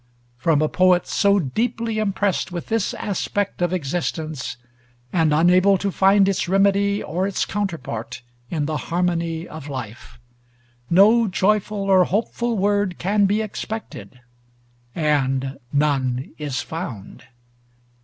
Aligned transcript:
From 0.35 0.63
a 0.63 0.67
poet 0.67 1.05
so 1.05 1.37
deeply 1.37 1.99
impressed 1.99 2.51
with 2.51 2.69
this 2.69 2.95
aspect 2.95 3.61
of 3.61 3.71
existence, 3.71 4.57
and 5.13 5.31
unable 5.31 5.77
to 5.77 5.91
find 5.91 6.27
its 6.27 6.49
remedy 6.49 7.03
or 7.03 7.27
its 7.27 7.45
counterpart 7.45 8.23
in 8.49 8.65
the 8.65 8.77
harmony 8.89 9.47
of 9.47 9.69
life, 9.69 10.19
no 10.89 11.27
joyful 11.27 11.83
or 11.83 12.05
hopeful 12.05 12.57
word 12.57 12.97
can 12.97 13.27
be 13.27 13.43
expected, 13.43 14.19
and 14.95 15.59
none 15.71 16.31
is 16.39 16.61
found. 16.63 17.25